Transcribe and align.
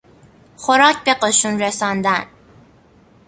خوراک 0.57 1.03
به 1.03 1.13
قشون 1.13 1.61
رساندن 1.61 2.25